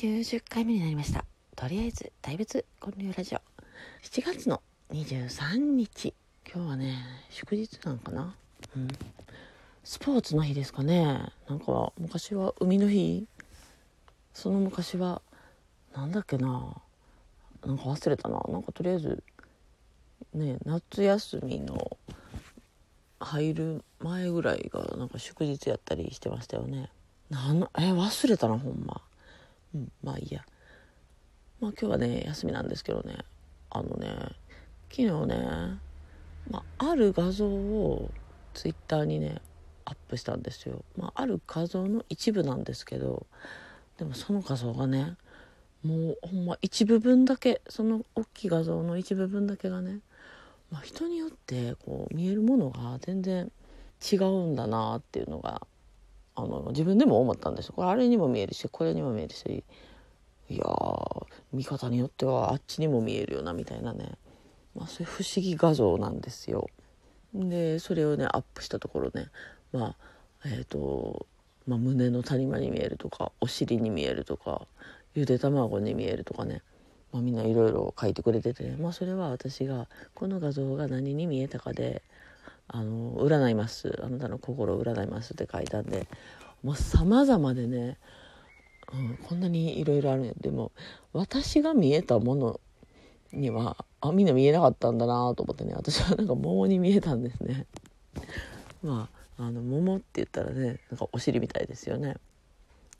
[0.00, 1.26] 90回目になりました。
[1.54, 3.40] とりあえず大仏建立ラジオ。
[4.02, 6.14] 7月の23日。
[6.50, 6.96] 今日はね
[7.28, 8.34] 祝日なんかな？
[8.74, 8.88] うん。
[9.84, 11.04] スポーツの日ですかね。
[11.46, 13.26] なんか昔は海の日？
[14.32, 15.20] その昔は
[15.94, 16.80] なんだっけな？
[17.66, 18.40] なんか忘れたな。
[18.48, 19.22] なんかとりあえず
[20.32, 21.98] ね夏休みの
[23.20, 26.88] 入る前ぐらいがなんか祝日やったりしてましたよね。
[27.28, 29.02] なんえ忘れたなほんま。
[29.74, 29.92] うん。
[30.02, 30.44] まあいいや。
[31.60, 33.18] まあ今日はね休みなんですけどね。
[33.70, 34.32] あのね
[34.90, 35.78] 昨日ね、
[36.50, 38.10] まあ、ある画像を
[38.54, 39.40] ツイッターにね
[39.84, 43.26] アップしたんですよ、まあ、ある画像の一部なんですけど
[43.98, 45.16] でもその画像がね
[45.84, 50.00] もうほんま一部分だけその大きい画像の一部分だけがね、
[50.70, 53.50] まあ、人によってこう見えるものが全然
[54.12, 55.66] 違うんだなっていうのが
[56.34, 57.74] あの自分でも思ったんですよ。
[57.76, 59.64] これあれにも見えるしこれにも見えるし。
[60.50, 60.64] いや
[61.52, 64.18] 見方によってはあっちにも見えるよなみたいなね、
[64.74, 66.68] まあ、そういう不思議画像なんですよ。
[67.32, 69.28] でそれをねアップしたところね。
[69.72, 69.96] まあ
[70.44, 71.26] えっ、ー、と、
[71.68, 74.66] まあ、胸の谷間に見えるとかお尻に見えるとか
[75.14, 76.62] ゆで卵に見えるとかね、
[77.12, 82.02] まあ、みんないろいろ書いてくれてて、まあ、それは私がこの画像が何に見えたかで
[82.72, 84.00] あの占います。
[84.02, 86.06] あなたの心を占いますって書いたんで
[86.62, 87.98] もう様々でね、
[88.92, 90.32] うん、こんなにいろいろあるんや。
[90.40, 90.70] でも
[91.12, 92.60] 私が見えたもの
[93.32, 97.66] にはあみんな見えなかったんだなと思ってね私はなんか桃に見えたんですね。
[98.82, 102.16] まああの桃って言ったらねなんかお尻みたいですよね。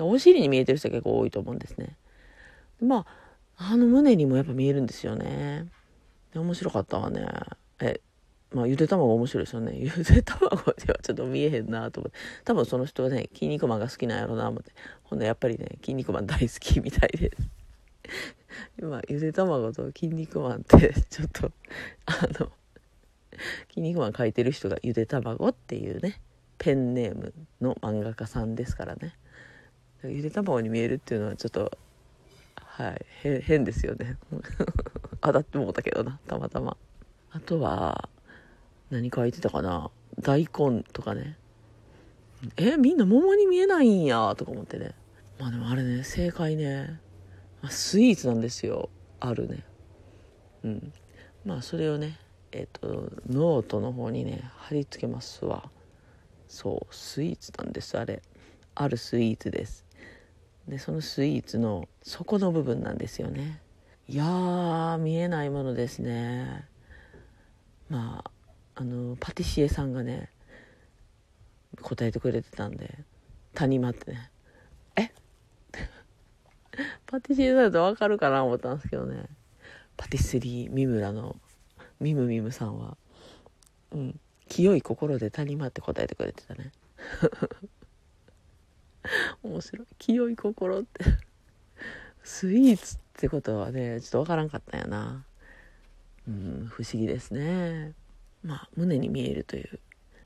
[0.00, 1.96] お尻に見えてる人結構多いと思うんですね。
[2.80, 3.04] ま
[3.56, 5.66] ああの胸にもやっぱ見えるんですよね。
[6.34, 7.26] 面白かったわね。
[7.80, 8.00] え
[8.50, 9.76] まあ、ゆで卵面白いですよね。
[9.78, 12.18] ゆで卵ではちょっと見えへんなと思って。
[12.44, 14.72] 多分その人はね、筋肉マンが好きなんやろな思って。
[15.04, 17.48] ほんでやっぱりね、筋肉マン大好きみたいです。
[18.80, 21.52] 今、ゆで卵と筋肉マンってちょっと、
[22.06, 22.50] あの、
[23.68, 26.20] 筋肉マン書いてる人がゆで卵っていうね、
[26.56, 29.14] ペンネームの漫画家さんですからね。
[30.04, 31.76] ゆで卵に見えるっていうのはちょっと、
[32.54, 33.04] はい、
[33.42, 34.16] 変ですよね。
[35.20, 36.76] 当たってもうたけどな、たまたま。
[37.30, 38.08] あとは、
[38.90, 39.90] 何書いてたかな？
[40.20, 41.36] 大根とかね。
[42.56, 44.34] えみんな桃に見えないんや。
[44.36, 44.92] とか思ってね。
[45.38, 47.00] まあでもあれね正解ね。
[47.68, 48.90] スイーツなんですよ。
[49.20, 49.64] あるね。
[50.64, 50.92] うん。
[51.44, 52.18] まあそれをね
[52.52, 55.70] えっ、とノートの方にね貼り付けますわ。
[56.46, 57.98] そうスイーツなんです。
[57.98, 58.22] あれ。
[58.74, 59.84] あるスイーツです。
[60.68, 63.60] でそのスイーツの底の部分なんですよね。
[64.06, 66.66] いやー見えないものですね。
[67.90, 68.30] まあ
[68.80, 70.30] あのパティシエさんがね
[71.82, 72.96] 答えてくれてたんで
[73.52, 74.30] 谷間ってね。
[74.94, 75.10] え？
[77.06, 79.24] パティシエさんだと分かるかな思ったんですけどね。
[79.96, 81.34] パティスリー三村の
[81.98, 82.96] ミムミムさんは。
[83.90, 84.20] うん。
[84.48, 86.70] 清い心で谷間って答えてくれてたね。
[89.42, 89.86] 面白い。
[89.98, 91.04] 清い心って。
[92.22, 95.24] スイーツってことはねちょっと分からんかったんやな。
[96.28, 97.94] うん不思議ですね
[98.42, 99.80] まあ、胸に見えるという、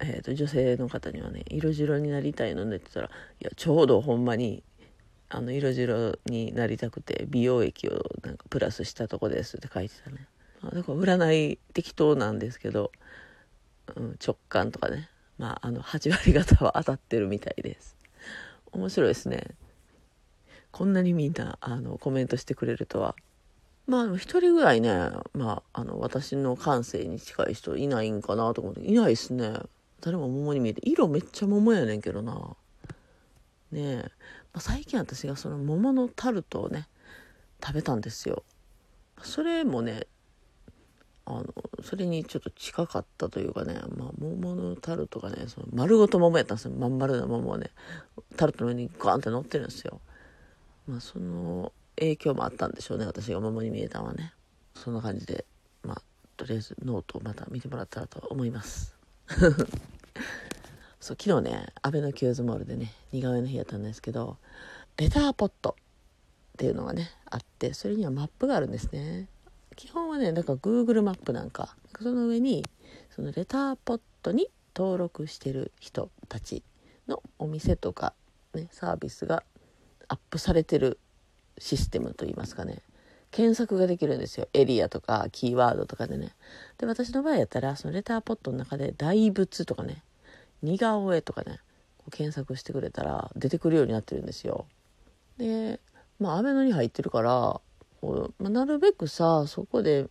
[0.00, 4.62] えーと、女性の方にはね色白になりたいのねって言ったらいやちょうどほんまに
[5.28, 10.28] あの色白になりたくて美容液をなんかプラスしたとこですって書いてたね、
[10.62, 12.92] まあ、だから占い適当なんですけど、
[13.96, 15.08] うん、直感とかね。
[15.38, 17.96] まああの8割方は当たってるみたいです。
[18.72, 19.54] 面白いですね。
[20.70, 23.14] こんなにみんなあのコメントしてくれるとは。
[23.86, 29.54] まあ一人ぐらいね、まあ、あの私の感性に近い人いないんかなと思っていないっすね。
[30.00, 30.80] 誰も桃に見えて。
[30.84, 32.56] 色めっちゃ桃やねんけどな。
[33.70, 36.88] ねえ、まあ、最近私がその桃のタルトをね
[37.62, 38.42] 食べたんですよ。
[39.22, 40.06] それもね
[41.24, 41.46] あの
[41.82, 46.74] それにちょっと近かったというかね、まあ、桃のタルトがねその丸ごと桃やったんですよ。
[46.76, 47.70] まん丸な桃をね
[48.36, 50.00] タルトの上にガーンって乗ってるんですよ。
[50.86, 54.32] まあその影響もあったんでしょうね私が桃に見えたのはね。
[54.74, 55.46] そんな感じで
[55.82, 56.02] まあ
[56.36, 58.96] とりあえずノートをまた見てもらったらと思います。
[61.00, 64.38] そう昨日ねあべのキューズモールでね似顔絵の日やったんですけど
[64.96, 65.76] レターポット
[66.54, 69.28] っていうのがねあってそれにはマップがあるんですね。
[69.76, 72.64] 基本はねだから Google マップなんかその上に
[73.10, 76.62] そのレターポットに登録してる人たち
[77.08, 78.14] のお店とか、
[78.54, 79.42] ね、サービスが
[80.08, 80.98] アップされてる
[81.58, 82.82] システムといいますかね。
[83.30, 84.48] 検索ができるんですよ。
[84.52, 86.32] エリアとかキーワードとかでね。
[86.78, 90.02] で私の場合やったらそのレターポットの中で大仏とかね。
[90.62, 91.60] 似顔絵とかね。
[92.10, 94.66] 検索してくれたら出てくるようになってるんですよ。
[95.38, 95.80] で
[96.18, 97.60] まあアベノに入ってるから
[98.00, 100.06] こう、まあ、なるべくさそこで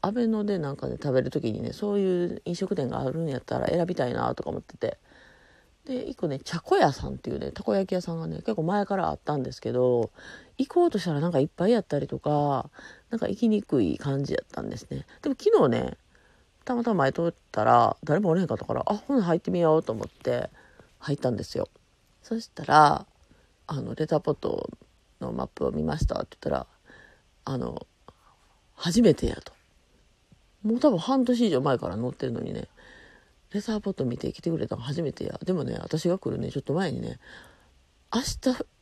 [0.00, 4.98] アベノでなんかね食べる時にねそういう飲食店があるんやったら選びたいなとか思ってて。
[5.88, 10.10] で一個ね茶子屋さんっていうねたこ焼き屋さんがね結構前からあったんですけど
[10.58, 12.68] 行こうとしたらなんかいっぱいやったりとか
[13.08, 15.06] なんか行きにくい感じやったんですね。
[15.22, 15.96] でも昨日ね
[16.66, 20.50] たまたま前通ったら誰もおれへんかったからあほな入ってみようと思って
[20.98, 21.68] 入ったんですよ。
[22.22, 23.06] そしたら
[23.66, 24.68] あのレタポット
[25.22, 26.66] のマップを見ましたって言ったら
[27.46, 27.86] あの
[28.74, 29.52] 初めてやと。
[30.62, 32.68] もう多分半年以上前から乗ってるのにね
[33.52, 35.38] レターポット見て来てくれたの初めてや。
[35.44, 37.18] でもね私が来るねちょっと前にね
[38.14, 38.36] 明日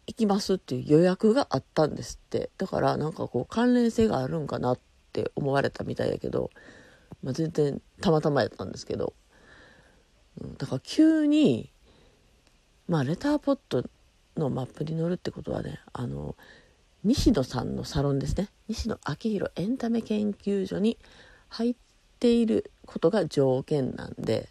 [0.09, 2.51] 行きますっていう予約があったんですって。
[2.59, 4.79] だからなんかこう関連性があるんかなっ
[5.13, 6.51] て思われたみたいやけど、
[7.23, 9.15] まあ、全然たまたまやったんですけど、
[10.59, 11.71] だから急に
[12.89, 13.85] まあレターポット
[14.37, 16.37] のマップに乗るってことはねあの
[17.05, 18.49] 西野さんのサロンですね。
[18.69, 20.99] 西野昭弘エンタメ研究所に
[21.49, 21.77] 入っ
[22.19, 24.49] ていることが条件なんで、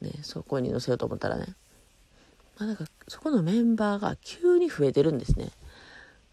[0.00, 1.46] ね、そこに載せようと思ったらね、
[2.58, 5.50] まあ、なんかそこのメンバーが急に増えてるんですね。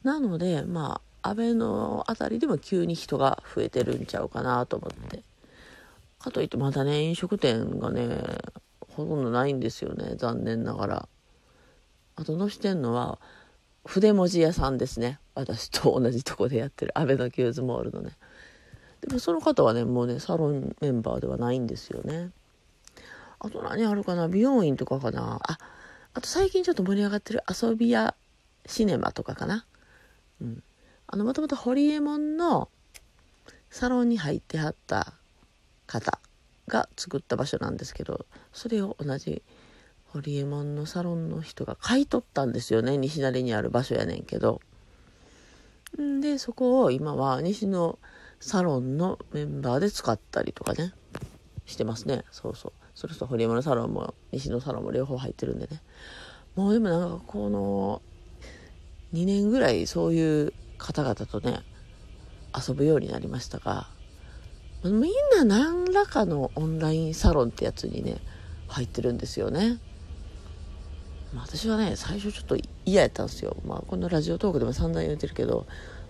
[0.03, 5.23] なのでまあ安倍の辺りでも急に人が増えてるんちゃうかなと思って。
[6.19, 8.19] かといってまだね飲食店がね
[8.79, 10.15] ほとんどないんですよね。
[10.17, 11.09] 残念ながら。
[12.15, 13.19] あと載してんのは
[13.85, 15.19] 筆文字屋さんですね。
[15.33, 16.91] 私と同じとこでやってる。
[16.97, 18.11] アベノキューズモールのね。
[19.01, 22.29] でもその方はねもうねサロンメンバーではないんですよね。
[23.43, 25.39] あと何あるかな美容院とかかな。
[25.41, 25.57] あ
[26.13, 28.13] あと最近ちょっと盛り上がってる遊び屋
[28.67, 29.65] シネマとかかな。
[30.39, 30.63] うん。
[31.07, 32.69] あのもともとホリエモンの
[33.71, 35.13] サロンに入ってはった
[35.87, 36.19] 方
[36.67, 39.41] が作った場所なんですけどそれを同じ
[40.05, 42.97] ホリエモンのサロンの人が買い取ったんですよね。
[42.97, 44.61] 西成にある場所やねんけど。
[45.99, 47.97] んでそこを今は西の
[48.39, 50.93] サロンのメンバーで使ったりとかね。
[51.65, 52.23] してますね。
[52.31, 52.80] そうそう。
[53.01, 55.81] それこそ堀山のサロンも西のサロンも両方入ってるんでね。
[56.55, 57.99] もうでもなんかこの
[59.11, 61.61] 2年ぐらいそういう方々とね
[62.55, 63.87] 遊ぶようになりましたが
[64.83, 65.03] みん
[65.35, 68.17] な何らかのオンラインサロンってやつにね
[68.67, 69.79] 入ってるんですよね。
[71.33, 72.55] まあ、私はね最初ちょっと
[72.85, 75.65] 嫌やったんですよ、まあ、このラジオトークでも散々言ってるけど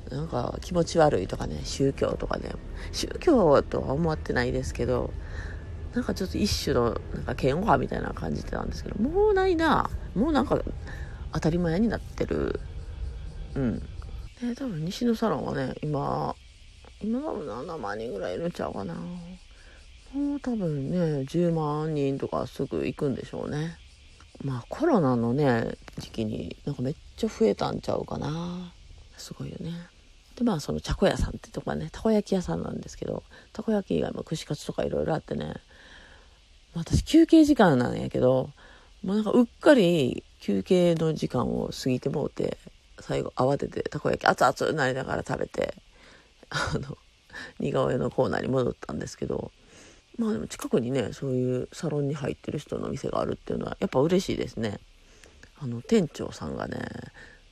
[0.09, 2.51] なんか気持ち悪いとかね宗教とかね
[2.91, 5.13] 宗教とは思ってないですけど
[5.93, 9.89] なんかちょっと一種のなんか嫌悪派みたいな感じてたんですけどもうないな。
[10.15, 10.59] もうなんか
[11.33, 12.59] 当たり前になってる。
[13.55, 13.79] うん。
[14.41, 16.35] で多分西のサロンはね今
[17.01, 18.93] 今多分7万人ぐらいいるんちゃうかな。
[18.93, 23.77] もう多分ね10万人とかすぐ行くんでしょうね。
[24.43, 28.73] まあコロナのね時期になんかめっちゃ増えたんちゃうかな。
[29.17, 29.71] すごいよね。
[30.35, 33.23] でまあその茶子屋さんってとこはねたこ焼き屋さんなんですけど
[33.53, 35.55] たこ焼き以外も串カツとかいろいろあってね
[36.73, 38.49] 私休憩時間なんやけど
[39.03, 42.57] もうなんかうっかり休憩の時間を過ぎてもうて
[42.99, 45.75] 最後慌ててたこ焼き熱々になりながら食べて
[46.49, 46.97] あの
[47.59, 49.51] 似顔絵のコーナーに戻ったんですけど
[50.17, 54.79] まあでも近くにねそういうサロンに入ってる人の店があるっていうのはやっぱ嬉しいですね。
[55.59, 56.79] あの店長さんがね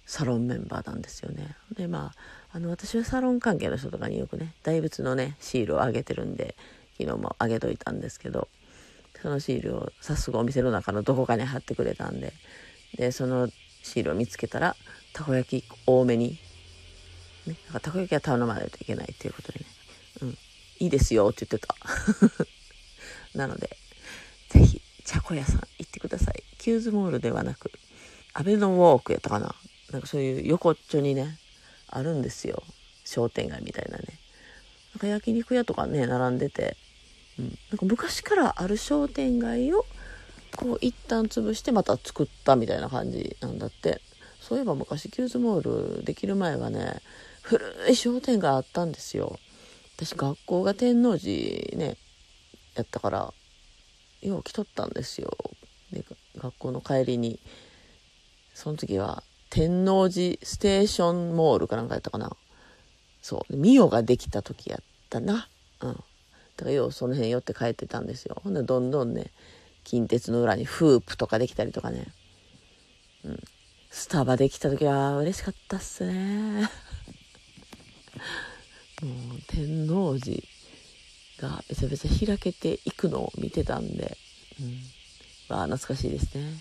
[0.05, 1.55] サロンメンバーなんですよね。
[1.75, 2.11] でま
[2.51, 6.55] ああの私はサロン関係の人とかによくね大仏のねシールをあげてるんで
[6.97, 8.47] 昨日もあげといたんですけど
[9.21, 12.33] そのシールを早速お店の中のどこかに貼ってくれたんで
[12.95, 13.49] でその
[13.83, 14.75] シールを見つけたら
[15.13, 16.37] たこ焼き多めに、
[17.45, 19.65] ね、だからたこ焼きは頼まないといけないっていうことでね、
[20.21, 20.29] うん、
[20.79, 21.75] いいですよって言ってた
[23.35, 23.77] なので、
[24.49, 26.43] ぜひ、茶子屋さん行ってください。
[26.57, 27.71] キューズモールではなく、
[28.33, 29.55] あべのウォークやったかな。
[29.91, 31.37] なんかそういう横っちょにね、
[31.87, 32.63] あるんですよ。
[33.05, 34.05] 商店街みたいなね。
[34.93, 36.77] なんか焼肉屋とかね、並んでて、
[37.39, 39.85] なんか昔からある商店街を、
[40.55, 44.01] こう一旦潰してまた作ったみたいな感じなんだって。
[44.41, 47.01] そういえば昔キューズモールできる前はね、
[47.41, 49.37] 古い商店街あったんですよ。
[49.95, 51.97] 私学校が天王寺ね
[52.75, 53.33] やったから
[54.21, 55.37] よう来とったんですよ。
[55.91, 56.05] で
[56.37, 57.39] 学校の帰りに
[58.53, 62.31] その時は天王寺ステーションモールかなんかやったかな。
[63.21, 63.57] そう。
[63.57, 65.49] ミオができた時やったな。
[65.81, 66.03] うん。
[66.59, 68.35] だからようその辺寄って帰ってたんですよ。
[68.43, 69.31] ほんでどんどんね
[69.85, 72.07] 近鉄の裏にフープとかできたりとかね。
[73.23, 73.39] うん。
[73.89, 76.63] スタバできた時は嬉しかったっすね。
[79.01, 80.43] もう天王寺
[81.39, 84.17] がべちゃべちゃ開けていくのを見てたんで、
[84.59, 84.83] うん、
[85.55, 86.43] わあ懐かしいですね。
[86.43, 86.53] めっ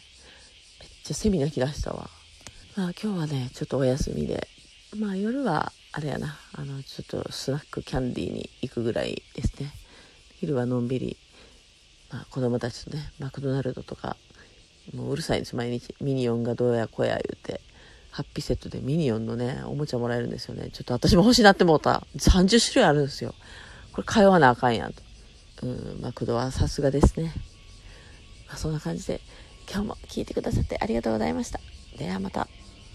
[1.02, 2.08] ちゃセミ鳴き出したわ。
[2.76, 4.46] まあ今日はねちょっとお休みで。
[4.96, 6.38] まあ夜はあれやな。
[6.52, 9.72] あのちょっとスナックキャンディーに行くぐらいですね。
[10.40, 11.16] 昼はのんびり、
[12.10, 14.16] まあ、子供たちとねマクドナルドとか
[14.94, 15.94] もううるさいんです毎日。
[16.00, 17.60] ミニオンがどうやこや言うて。
[18.10, 20.70] ハッピーセットでミニオンのねおもちゃもらえるんですよね。
[20.72, 22.02] ちょっと私も欲しいなって思った。
[22.16, 23.34] 30種類あるんですよ。
[23.92, 25.02] これ通わなあかんやんと。
[25.62, 27.32] うんマクドはさすがですね、
[28.48, 29.20] まあ、そんな感じで
[29.70, 31.60] 今日も聞いてくださってありがとうございました。
[31.96, 32.48] ではまた。